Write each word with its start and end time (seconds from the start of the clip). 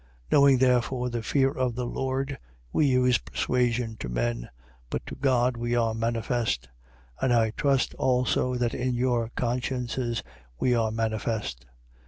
Knowing 0.31 0.57
therefore 0.57 1.11
the 1.11 1.21
fear 1.21 1.51
of 1.51 1.75
the 1.75 1.85
Lord, 1.85 2.39
we 2.73 2.87
use 2.87 3.19
persuasion 3.19 3.97
to 3.99 4.09
men: 4.09 4.49
but 4.89 5.05
to 5.05 5.13
God 5.13 5.55
we 5.57 5.75
are 5.75 5.93
manifest. 5.93 6.67
And 7.21 7.31
I 7.31 7.51
trust 7.51 7.93
also 7.99 8.55
that 8.55 8.73
in 8.73 8.95
your 8.95 9.29
consciences 9.35 10.23
we 10.59 10.73
are 10.73 10.89
manifest. 10.89 11.67